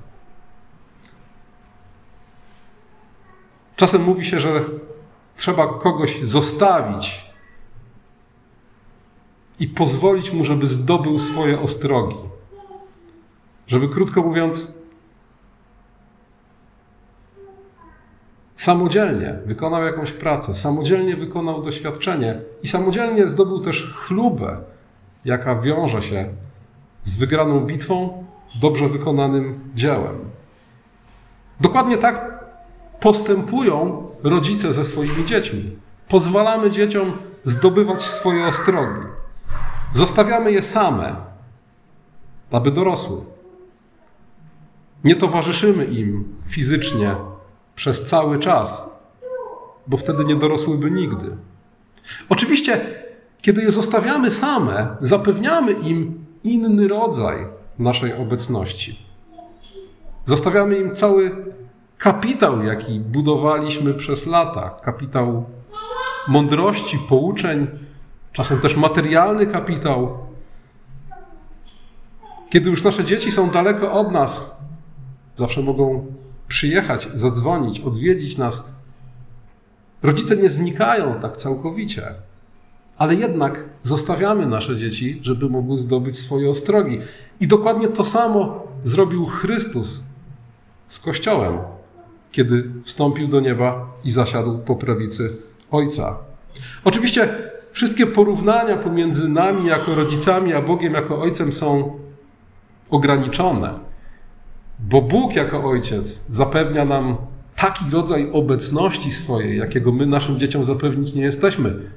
Czasem 3.76 4.02
mówi 4.02 4.24
się, 4.24 4.40
że 4.40 4.64
trzeba 5.36 5.78
kogoś 5.78 6.20
zostawić 6.22 7.26
i 9.60 9.68
pozwolić 9.68 10.32
mu, 10.32 10.44
żeby 10.44 10.66
zdobył 10.66 11.18
swoje 11.18 11.60
ostrogi. 11.60 12.16
Żeby 13.66 13.88
krótko 13.88 14.22
mówiąc, 14.22 14.78
samodzielnie 18.56 19.38
wykonał 19.46 19.84
jakąś 19.84 20.12
pracę, 20.12 20.54
samodzielnie 20.54 21.16
wykonał 21.16 21.62
doświadczenie 21.62 22.40
i 22.62 22.68
samodzielnie 22.68 23.28
zdobył 23.28 23.60
też 23.60 23.94
chlubę, 23.94 24.58
jaka 25.24 25.60
wiąże 25.60 26.02
się 26.02 26.28
z 27.02 27.16
wygraną 27.16 27.60
bitwą, 27.60 28.24
dobrze 28.60 28.88
wykonanym 28.88 29.60
dziełem. 29.74 30.16
Dokładnie 31.60 31.98
tak 31.98 32.44
postępują 33.00 34.08
rodzice 34.22 34.72
ze 34.72 34.84
swoimi 34.84 35.24
dziećmi. 35.24 35.76
Pozwalamy 36.08 36.70
dzieciom 36.70 37.12
zdobywać 37.44 38.00
swoje 38.02 38.46
ostrogi. 38.46 39.06
Zostawiamy 39.92 40.52
je 40.52 40.62
same, 40.62 41.16
aby 42.50 42.70
dorosły. 42.70 43.35
Nie 45.04 45.16
towarzyszymy 45.16 45.84
im 45.84 46.36
fizycznie 46.48 47.16
przez 47.74 48.04
cały 48.04 48.38
czas, 48.38 48.90
bo 49.86 49.96
wtedy 49.96 50.24
nie 50.24 50.36
dorosłyby 50.36 50.90
nigdy. 50.90 51.36
Oczywiście, 52.28 52.80
kiedy 53.42 53.62
je 53.62 53.72
zostawiamy 53.72 54.30
same, 54.30 54.96
zapewniamy 55.00 55.72
im 55.72 56.24
inny 56.44 56.88
rodzaj 56.88 57.46
naszej 57.78 58.14
obecności. 58.14 59.06
Zostawiamy 60.24 60.78
im 60.78 60.94
cały 60.94 61.36
kapitał, 61.98 62.64
jaki 62.64 63.00
budowaliśmy 63.00 63.94
przez 63.94 64.26
lata, 64.26 64.70
kapitał 64.70 65.44
mądrości, 66.28 66.98
pouczeń, 67.08 67.66
czasem 68.32 68.60
też 68.60 68.76
materialny 68.76 69.46
kapitał. 69.46 70.18
Kiedy 72.50 72.70
już 72.70 72.84
nasze 72.84 73.04
dzieci 73.04 73.32
są 73.32 73.50
daleko 73.50 73.92
od 73.92 74.12
nas, 74.12 74.55
zawsze 75.36 75.62
mogą 75.62 76.06
przyjechać, 76.48 77.08
zadzwonić, 77.14 77.80
odwiedzić 77.80 78.38
nas. 78.38 78.64
Rodzice 80.02 80.36
nie 80.36 80.50
znikają 80.50 81.14
tak 81.20 81.36
całkowicie, 81.36 82.14
ale 82.98 83.14
jednak 83.14 83.64
zostawiamy 83.82 84.46
nasze 84.46 84.76
dzieci, 84.76 85.18
żeby 85.22 85.48
mogły 85.48 85.76
zdobyć 85.76 86.18
swoje 86.18 86.50
ostrogi. 86.50 86.98
I 87.40 87.46
dokładnie 87.46 87.88
to 87.88 88.04
samo 88.04 88.66
zrobił 88.84 89.26
Chrystus 89.26 90.02
z 90.86 90.98
Kościołem, 90.98 91.58
kiedy 92.32 92.70
wstąpił 92.84 93.28
do 93.28 93.40
nieba 93.40 93.92
i 94.04 94.10
zasiadł 94.10 94.58
po 94.58 94.76
prawicy 94.76 95.36
Ojca. 95.70 96.16
Oczywiście 96.84 97.28
wszystkie 97.72 98.06
porównania 98.06 98.76
pomiędzy 98.76 99.28
nami 99.28 99.66
jako 99.66 99.94
rodzicami, 99.94 100.52
a 100.52 100.62
Bogiem 100.62 100.92
jako 100.92 101.20
Ojcem 101.20 101.52
są 101.52 101.98
ograniczone, 102.90 103.85
bo 104.78 105.02
Bóg 105.02 105.36
jako 105.36 105.64
Ojciec 105.64 106.26
zapewnia 106.28 106.84
nam 106.84 107.16
taki 107.56 107.84
rodzaj 107.90 108.30
obecności 108.32 109.12
swojej, 109.12 109.58
jakiego 109.58 109.92
my 109.92 110.06
naszym 110.06 110.38
dzieciom 110.38 110.64
zapewnić 110.64 111.14
nie 111.14 111.22
jesteśmy. 111.22 111.90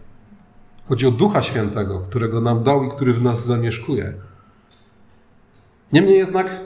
Chodzi 0.89 1.07
o 1.07 1.11
Ducha 1.11 1.41
Świętego, 1.41 1.99
którego 1.99 2.41
nam 2.41 2.63
dał 2.63 2.83
i 2.83 2.89
który 2.89 3.13
w 3.13 3.21
nas 3.21 3.45
zamieszkuje. 3.45 4.13
Niemniej 5.93 6.17
jednak 6.17 6.59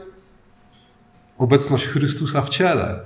obecność 1.37 1.87
Chrystusa 1.87 2.41
w 2.41 2.49
ciele 2.49 2.99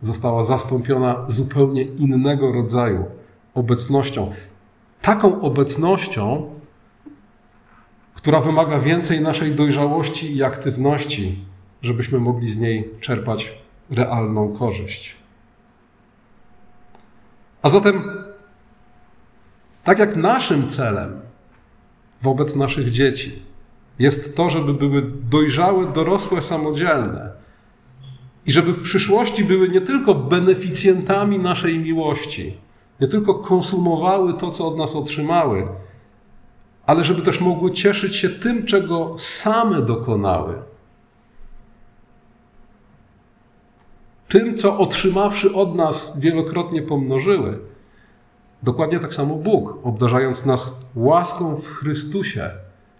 została 0.00 0.44
zastąpiona 0.44 1.24
zupełnie 1.28 1.82
innego 1.82 2.52
rodzaju 2.52 3.04
obecnością. 3.54 4.32
Taką 5.02 5.40
obecnością, 5.40 6.50
która 8.14 8.40
wymaga 8.40 8.78
więcej 8.78 9.20
naszej 9.20 9.54
dojrzałości 9.54 10.36
i 10.36 10.42
aktywności, 10.42 11.44
żebyśmy 11.82 12.18
mogli 12.18 12.48
z 12.48 12.58
niej 12.58 12.90
czerpać 13.00 13.58
realną 13.90 14.52
korzyść. 14.52 15.16
A 17.62 17.68
zatem, 17.68 18.02
tak 19.84 19.98
jak 19.98 20.16
naszym 20.16 20.68
celem 20.68 21.20
wobec 22.22 22.56
naszych 22.56 22.90
dzieci 22.90 23.42
jest 23.98 24.36
to, 24.36 24.50
żeby 24.50 24.74
były 24.74 25.02
dojrzałe, 25.30 25.92
dorosłe, 25.92 26.42
samodzielne 26.42 27.32
i 28.46 28.52
żeby 28.52 28.72
w 28.72 28.82
przyszłości 28.82 29.44
były 29.44 29.68
nie 29.68 29.80
tylko 29.80 30.14
beneficjentami 30.14 31.38
naszej 31.38 31.78
miłości, 31.78 32.56
nie 33.00 33.08
tylko 33.08 33.34
konsumowały 33.34 34.34
to, 34.34 34.50
co 34.50 34.68
od 34.68 34.76
nas 34.76 34.96
otrzymały, 34.96 35.68
ale 36.86 37.04
żeby 37.04 37.22
też 37.22 37.40
mogły 37.40 37.70
cieszyć 37.70 38.16
się 38.16 38.28
tym, 38.28 38.66
czego 38.66 39.16
same 39.18 39.82
dokonały. 39.82 40.54
Tym, 44.32 44.56
co 44.56 44.78
otrzymawszy 44.78 45.54
od 45.54 45.74
nas 45.74 46.12
wielokrotnie 46.18 46.82
pomnożyły. 46.82 47.58
Dokładnie 48.62 48.98
tak 48.98 49.14
samo 49.14 49.34
Bóg, 49.34 49.78
obdarzając 49.82 50.46
nas 50.46 50.72
łaską 50.94 51.56
w 51.56 51.66
Chrystusie, 51.66 52.50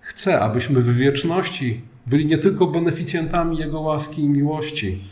chce, 0.01 0.41
abyśmy 0.41 0.81
w 0.81 0.97
wieczności 0.97 1.81
byli 2.07 2.27
nie 2.27 2.39
tylko 2.39 2.67
beneficjentami 2.67 3.59
Jego 3.59 3.81
łaski 3.81 4.23
i 4.23 4.29
miłości, 4.29 5.05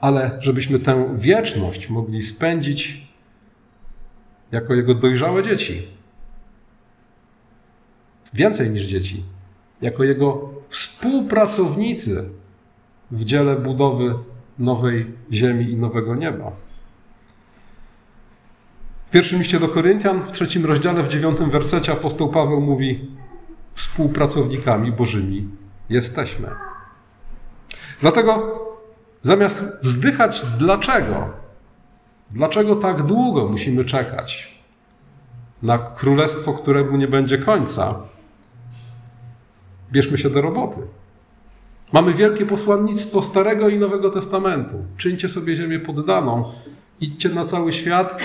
ale 0.00 0.38
żebyśmy 0.40 0.78
tę 0.78 1.14
wieczność 1.14 1.88
mogli 1.88 2.22
spędzić 2.22 3.06
jako 4.52 4.74
Jego 4.74 4.94
dojrzałe 4.94 5.42
dzieci. 5.42 5.88
Więcej 8.34 8.70
niż 8.70 8.82
dzieci, 8.82 9.24
jako 9.82 10.04
Jego 10.04 10.50
współpracownicy 10.68 12.28
w 13.10 13.24
dziele 13.24 13.56
budowy 13.56 14.14
nowej 14.62 15.06
ziemi 15.32 15.70
i 15.70 15.76
nowego 15.76 16.14
nieba. 16.14 16.52
W 19.06 19.10
pierwszym 19.10 19.38
liście 19.38 19.60
do 19.60 19.68
Koryntian, 19.68 20.22
w 20.22 20.32
trzecim 20.32 20.66
rozdziale, 20.66 21.02
w 21.02 21.08
dziewiątym 21.08 21.50
wersecie 21.50 21.92
apostoł 21.92 22.28
Paweł 22.28 22.60
mówi: 22.60 23.10
Współpracownikami 23.74 24.92
Bożymi 24.92 25.48
jesteśmy. 25.88 26.48
Dlatego 28.00 28.58
zamiast 29.22 29.82
wzdychać, 29.82 30.46
dlaczego, 30.58 31.30
dlaczego 32.30 32.76
tak 32.76 33.02
długo 33.02 33.48
musimy 33.48 33.84
czekać 33.84 34.62
na 35.62 35.78
królestwo, 35.78 36.52
któremu 36.52 36.96
nie 36.96 37.08
będzie 37.08 37.38
końca, 37.38 38.00
bierzmy 39.92 40.18
się 40.18 40.30
do 40.30 40.42
roboty. 40.42 40.80
Mamy 41.92 42.14
wielkie 42.14 42.46
posłannictwo 42.46 43.22
Starego 43.22 43.68
i 43.68 43.78
Nowego 43.78 44.10
Testamentu. 44.10 44.74
Czyńcie 44.96 45.28
sobie 45.28 45.56
ziemię 45.56 45.80
poddaną, 45.80 46.52
idźcie 47.00 47.28
na 47.28 47.44
cały 47.44 47.72
świat 47.72 48.18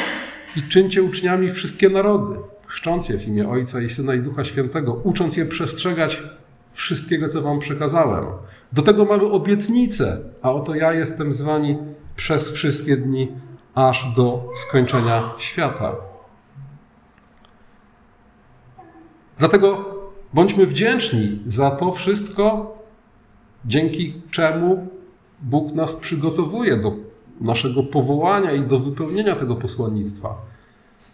i 0.56 0.63
czyńcie 0.63 1.03
uczniami 1.03 1.49
wszystkie 1.49 1.89
narody, 1.89 2.36
chrzcząc 2.65 3.10
je 3.10 3.17
w 3.17 3.27
imię 3.27 3.49
Ojca 3.49 3.82
i 3.82 3.89
Syna 3.89 4.15
i 4.15 4.19
Ducha 4.19 4.43
Świętego, 4.43 4.93
ucząc 4.93 5.38
je 5.38 5.45
przestrzegać 5.45 6.23
wszystkiego, 6.71 7.27
co 7.27 7.41
wam 7.41 7.60
przekazałem. 7.60 8.25
Do 8.73 8.82
tego 8.82 9.06
mamy 9.06 9.23
obietnicę, 9.23 10.17
a 10.41 10.51
oto 10.51 10.75
ja 10.75 10.93
jestem 10.93 11.34
z 11.34 11.41
wami 11.41 11.77
przez 12.15 12.51
wszystkie 12.51 12.97
dni, 12.97 13.32
aż 13.75 14.13
do 14.15 14.49
skończenia 14.56 15.34
świata. 15.38 15.95
Dlatego 19.39 19.86
bądźmy 20.34 20.65
wdzięczni 20.65 21.39
za 21.45 21.71
to 21.71 21.91
wszystko, 21.91 22.77
dzięki 23.65 24.13
czemu 24.32 24.88
Bóg 25.41 25.74
nas 25.74 25.96
przygotowuje 25.96 26.78
do 26.78 26.96
naszego 27.41 27.84
powołania 27.84 28.52
i 28.52 28.62
do 28.62 28.80
wypełnienia 28.80 29.36
tego 29.36 29.56
posłannictwa. 29.56 30.36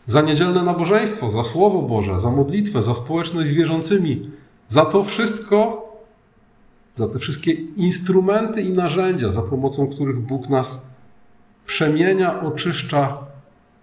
Za 0.06 0.22
niedzielne 0.22 0.64
nabożeństwo, 0.64 1.30
za 1.30 1.44
Słowo 1.44 1.82
Boże, 1.82 2.20
za 2.20 2.32
modlitwę, 2.32 2.84
za 2.84 2.96
społeczność 2.96 3.50
z 3.50 3.54
wierzącymi, 3.54 4.32
za 4.68 4.86
to 4.86 5.04
wszystko, 5.04 5.88
za 6.96 7.08
te 7.08 7.20
wszystkie 7.20 7.52
instrumenty 7.76 8.62
i 8.62 8.74
narzędzia, 8.74 9.32
za 9.32 9.42
pomocą 9.42 9.88
których 9.88 10.20
Bóg 10.20 10.50
nas 10.50 10.86
przemienia, 11.66 12.42
oczyszcza, 12.42 13.18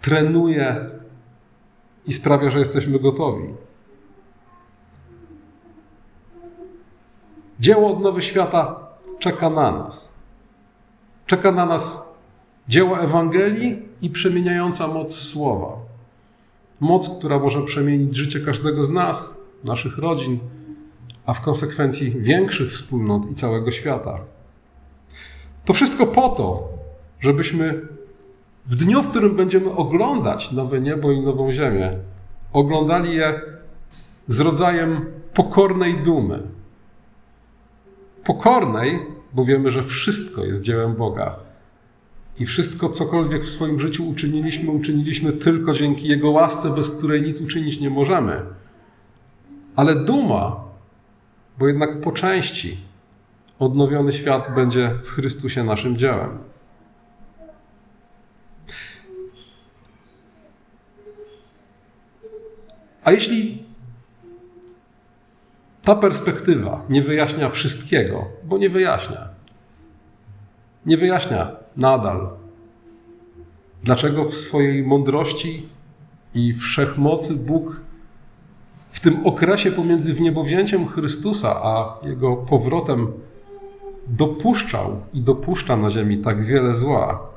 trenuje 0.00 0.90
i 2.06 2.12
sprawia, 2.12 2.50
że 2.50 2.58
jesteśmy 2.58 2.98
gotowi. 2.98 3.44
Dzieło 7.60 7.90
odnowy 7.90 8.22
świata 8.22 8.80
czeka 9.18 9.50
na 9.50 9.72
nas. 9.72 10.14
Czeka 11.26 11.52
na 11.52 11.66
nas 11.66 12.08
dzieło 12.68 13.00
Ewangelii 13.00 13.82
i 14.02 14.10
przemieniająca 14.10 14.88
moc 14.88 15.14
słowa. 15.14 15.76
Moc, 16.80 17.18
która 17.18 17.38
może 17.38 17.62
przemienić 17.62 18.16
życie 18.16 18.40
każdego 18.40 18.84
z 18.84 18.90
nas, 18.90 19.36
naszych 19.64 19.98
rodzin, 19.98 20.38
a 21.26 21.34
w 21.34 21.40
konsekwencji 21.40 22.10
większych 22.10 22.72
wspólnot 22.72 23.30
i 23.30 23.34
całego 23.34 23.70
świata. 23.70 24.18
To 25.64 25.72
wszystko 25.72 26.06
po 26.06 26.28
to, 26.28 26.68
żebyśmy 27.20 27.88
w 28.66 28.76
dniu, 28.76 29.02
w 29.02 29.10
którym 29.10 29.36
będziemy 29.36 29.70
oglądać 29.70 30.52
nowe 30.52 30.80
niebo 30.80 31.12
i 31.12 31.20
nową 31.20 31.52
ziemię, 31.52 31.98
oglądali 32.52 33.14
je 33.16 33.40
z 34.26 34.40
rodzajem 34.40 35.06
pokornej 35.34 36.02
dumy, 36.02 36.42
pokornej, 38.30 38.98
bo 39.32 39.44
wiemy, 39.44 39.70
że 39.70 39.82
wszystko 39.82 40.44
jest 40.44 40.62
dziełem 40.62 40.94
Boga. 40.94 41.36
I 42.38 42.46
wszystko, 42.46 42.88
cokolwiek 42.88 43.44
w 43.44 43.48
swoim 43.48 43.80
życiu 43.80 44.08
uczyniliśmy, 44.08 44.70
uczyniliśmy 44.70 45.32
tylko 45.32 45.72
dzięki 45.72 46.08
Jego 46.08 46.30
łasce, 46.30 46.74
bez 46.74 46.90
której 46.90 47.22
nic 47.22 47.40
uczynić 47.40 47.80
nie 47.80 47.90
możemy. 47.90 48.42
Ale 49.76 49.94
duma, 49.94 50.64
bo 51.58 51.68
jednak 51.68 52.00
po 52.00 52.12
części 52.12 52.76
odnowiony 53.58 54.12
świat 54.12 54.54
będzie 54.54 54.94
w 55.02 55.08
Chrystusie 55.08 55.64
naszym 55.64 55.96
dziełem. 55.96 56.38
A 63.04 63.12
jeśli 63.12 63.69
ta 65.84 65.94
perspektywa 65.94 66.84
nie 66.88 67.02
wyjaśnia 67.02 67.50
wszystkiego, 67.50 68.28
bo 68.44 68.58
nie 68.58 68.70
wyjaśnia. 68.70 69.28
Nie 70.86 70.96
wyjaśnia 70.96 71.52
nadal, 71.76 72.28
dlaczego 73.82 74.24
w 74.24 74.34
swojej 74.34 74.86
mądrości 74.86 75.68
i 76.34 76.54
wszechmocy 76.54 77.34
Bóg 77.34 77.80
w 78.90 79.00
tym 79.00 79.26
okresie 79.26 79.72
pomiędzy 79.72 80.14
wniebowzięciem 80.14 80.88
Chrystusa 80.88 81.60
a 81.62 81.98
jego 82.02 82.36
powrotem 82.36 83.12
dopuszczał 84.06 85.00
i 85.14 85.20
dopuszcza 85.20 85.76
na 85.76 85.90
ziemi 85.90 86.18
tak 86.18 86.44
wiele 86.44 86.74
zła. 86.74 87.30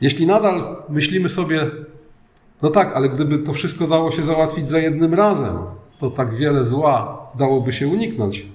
Jeśli 0.00 0.26
nadal 0.26 0.76
myślimy 0.88 1.28
sobie, 1.28 1.70
no 2.62 2.70
tak, 2.70 2.96
ale 2.96 3.08
gdyby 3.08 3.38
to 3.38 3.52
wszystko 3.52 3.86
dało 3.86 4.10
się 4.10 4.22
załatwić 4.22 4.68
za 4.68 4.78
jednym 4.78 5.14
razem, 5.14 5.56
to 5.98 6.10
tak 6.10 6.34
wiele 6.34 6.64
zła 6.64 7.26
dałoby 7.34 7.72
się 7.72 7.88
uniknąć, 7.88 8.46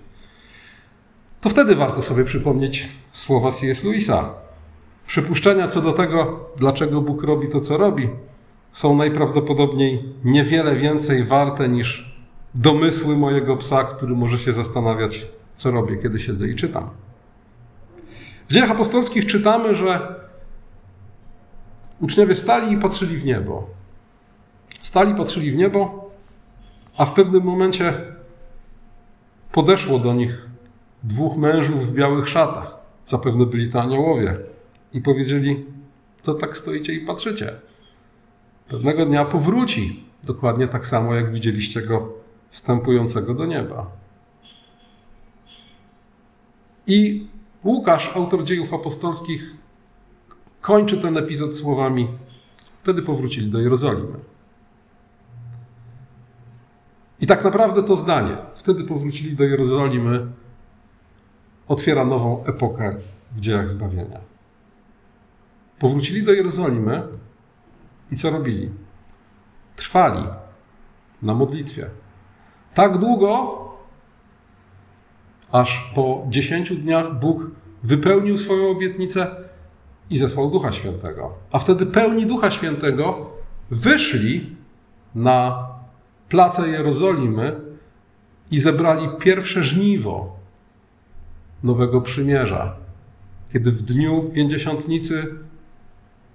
to 1.41 1.49
wtedy 1.49 1.75
warto 1.75 2.01
sobie 2.01 2.23
przypomnieć 2.23 2.89
słowa 3.12 3.51
C.S. 3.51 3.84
Lewisa. 3.84 4.34
Przypuszczenia 5.08 5.67
co 5.67 5.82
do 5.82 5.93
tego, 5.93 6.49
dlaczego 6.58 7.01
Bóg 7.01 7.23
robi 7.23 7.49
to, 7.49 7.62
co 7.62 7.77
robi, 7.77 8.10
są 8.71 8.95
najprawdopodobniej 8.95 10.13
niewiele 10.23 10.75
więcej 10.75 11.23
warte 11.23 11.69
niż 11.69 12.15
domysły 12.56 13.17
mojego 13.17 13.58
psa, 13.58 13.84
który 13.84 14.15
może 14.15 14.39
się 14.39 14.54
zastanawiać, 14.54 15.27
co 15.54 15.71
robię, 15.71 15.97
kiedy 15.97 16.19
siedzę 16.19 16.47
i 16.47 16.56
czytam. 16.56 16.89
W 18.49 18.54
dziejach 18.54 18.71
apostolskich 18.71 19.25
czytamy, 19.25 19.75
że 19.75 20.15
uczniowie 22.01 22.36
stali 22.36 22.73
i 22.73 22.77
patrzyli 22.77 23.17
w 23.17 23.25
niebo. 23.25 23.67
Stali, 24.82 25.15
patrzyli 25.15 25.51
w 25.51 25.56
niebo, 25.56 26.11
a 26.97 27.06
w 27.06 27.13
pewnym 27.13 27.43
momencie 27.43 27.93
podeszło 29.51 29.99
do 29.99 30.13
nich 30.13 30.49
dwóch 31.04 31.38
mężów 31.38 31.88
w 31.88 31.93
białych 31.93 32.30
szatach. 32.30 32.77
Zapewne 33.06 33.45
byli 33.45 33.71
to 33.71 33.82
aniołowie. 33.82 34.38
I 34.93 35.01
powiedzieli, 35.01 35.65
co 36.21 36.34
tak 36.34 36.58
stoicie 36.58 36.93
i 36.93 36.99
patrzycie. 36.99 37.54
Pewnego 38.69 39.06
dnia 39.06 39.25
powróci, 39.25 40.04
dokładnie 40.23 40.67
tak 40.67 40.88
samo, 40.88 41.15
jak 41.15 41.32
widzieliście 41.32 41.82
go 41.82 42.13
wstępującego 42.49 43.34
do 43.34 43.45
nieba. 43.45 43.91
I 46.88 47.27
Łukasz, 47.63 48.12
autor 48.15 48.43
dziejów 48.43 48.73
apostolskich, 48.73 49.56
kończy 50.62 50.97
ten 50.97 51.17
epizod 51.17 51.56
słowami: 51.56 52.08
Wtedy 52.84 53.01
powrócili 53.01 53.51
do 53.51 53.60
Jerozolimy. 53.60 54.31
I 57.22 57.28
tak 57.28 57.44
naprawdę 57.44 57.84
to 57.84 57.96
zdanie, 57.96 58.38
wtedy 58.56 58.84
powrócili 58.84 59.36
do 59.36 59.44
Jerozolimy, 59.44 60.28
otwiera 61.68 62.06
nową 62.06 62.44
epokę 62.44 62.96
w 63.36 63.40
dziejach 63.40 63.70
zbawienia. 63.70 64.20
Powrócili 65.80 66.24
do 66.24 66.34
Jerozolimy 66.34 67.04
i 68.12 68.16
co 68.16 68.30
robili? 68.30 68.70
Trwali 69.76 70.24
na 71.22 71.34
modlitwie. 71.34 71.90
Tak 72.74 72.98
długo, 72.98 73.58
aż 75.52 75.92
po 75.96 76.26
dziesięciu 76.30 76.76
dniach 76.76 77.20
Bóg 77.20 77.42
wypełnił 77.84 78.38
swoją 78.38 78.70
obietnicę 78.70 79.36
i 80.10 80.18
zesłał 80.18 80.50
Ducha 80.50 80.72
Świętego. 80.72 81.34
A 81.52 81.60
wtedy 81.60 81.86
pełni 81.86 82.26
Ducha 82.26 82.52
Świętego 82.52 83.32
wyszli 83.72 84.56
na 85.16 85.71
place 86.32 86.70
Jerozolimy 86.70 87.56
i 88.52 88.60
zebrali 88.60 89.10
pierwsze 89.20 89.63
żniwo 89.63 90.36
Nowego 91.63 92.02
Przymierza. 92.02 92.76
Kiedy 93.54 93.72
w 93.72 93.82
dniu 93.82 94.32
pięćdziesiątnicy 94.34 95.36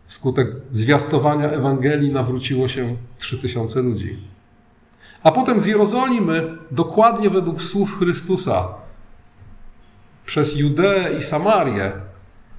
wskutek 0.07 0.49
zwiastowania 0.71 1.49
Ewangelii 1.49 2.13
nawróciło 2.13 2.69
się 2.69 2.97
trzy 3.19 3.39
tysiące 3.39 3.83
ludzi. 3.83 4.19
A 5.23 5.33
potem 5.33 5.61
z 5.61 5.67
Jerozolimy, 5.67 6.57
dokładnie 6.71 7.31
według 7.31 7.63
słów 7.63 7.99
Chrystusa, 7.99 8.69
przez 10.27 10.57
Judeę 10.57 11.19
i 11.19 11.23
Samarię 11.23 11.93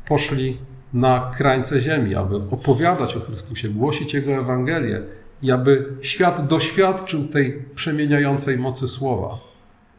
poszli 0.07 0.57
na 0.93 1.31
krańce 1.37 1.81
ziemi, 1.81 2.15
aby 2.15 2.35
opowiadać 2.35 3.15
o 3.15 3.19
Chrystusie, 3.19 3.69
głosić 3.69 4.13
Jego 4.13 4.31
Ewangelię 4.31 5.01
i 5.41 5.51
aby 5.51 5.95
świat 6.01 6.47
doświadczył 6.47 7.27
tej 7.27 7.65
przemieniającej 7.75 8.57
mocy 8.57 8.87
słowa. 8.87 9.39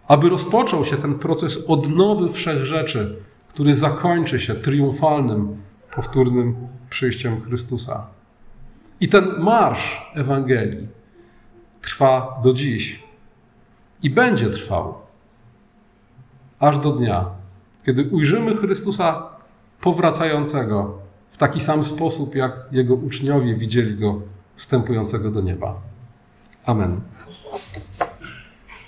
Aby 0.08 0.28
rozpoczął 0.28 0.84
się 0.84 0.96
ten 0.96 1.14
proces 1.14 1.64
odnowy 1.66 2.32
wszech 2.32 2.64
rzeczy, 2.64 3.16
który 3.48 3.74
zakończy 3.74 4.40
się 4.40 4.54
triumfalnym, 4.54 5.56
powtórnym 5.94 6.56
przyjściem 6.90 7.40
Chrystusa. 7.40 8.06
I 9.00 9.08
ten 9.08 9.38
marsz 9.38 10.10
Ewangelii 10.14 10.88
trwa 11.82 12.40
do 12.44 12.52
dziś 12.52 13.02
i 14.02 14.10
będzie 14.10 14.50
trwał 14.50 14.94
aż 16.58 16.78
do 16.78 16.92
dnia, 16.92 17.26
kiedy 17.86 18.08
ujrzymy 18.10 18.56
Chrystusa 18.56 19.22
powracającego 19.80 20.98
w 21.30 21.38
taki 21.38 21.60
sam 21.60 21.84
sposób, 21.84 22.34
jak 22.34 22.52
jego 22.72 22.94
uczniowie 22.94 23.54
widzieli 23.54 23.96
go 23.96 24.20
wstępującego 24.58 25.30
do 25.30 25.40
nieba. 25.40 25.80
Amen. 26.64 27.00